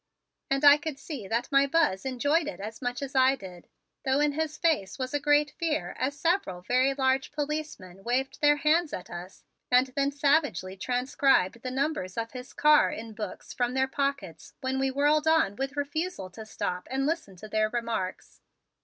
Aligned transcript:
And 0.49 0.65
I 0.65 0.77
could 0.77 0.97
see 0.97 1.27
that 1.27 1.51
my 1.51 1.67
Buzz 1.67 2.05
enjoyed 2.07 2.47
it 2.47 2.59
as 2.59 2.81
much 2.81 3.03
as 3.03 3.13
did 3.13 3.19
I, 3.43 3.63
though 4.03 4.19
in 4.19 4.31
his 4.31 4.57
face 4.57 4.97
was 4.97 5.13
a 5.13 5.19
great 5.19 5.51
fear 5.51 5.95
as 5.99 6.17
several 6.17 6.61
very 6.63 6.95
large 6.95 7.31
policemen 7.31 8.03
waved 8.03 8.41
their 8.41 8.55
hands 8.55 8.93
at 8.93 9.11
us 9.11 9.43
and 9.69 9.85
then 9.95 10.11
savagely 10.11 10.75
transcribed 10.75 11.61
the 11.61 11.69
numbers 11.69 12.17
of 12.17 12.31
his 12.31 12.51
car 12.51 12.89
in 12.89 13.13
books 13.13 13.53
from 13.53 13.75
their 13.75 13.87
pockets 13.87 14.55
when 14.59 14.79
we 14.79 14.89
whirled 14.89 15.27
on 15.27 15.55
with 15.55 15.77
refusal 15.77 16.31
to 16.31 16.47
stop 16.47 16.87
and 16.89 17.05
listen 17.05 17.35
to 17.35 17.47
their 17.47 17.69
remarks. 17.69 18.41